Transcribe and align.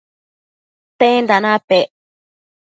tenda 0.99 1.37
napec? 1.43 1.87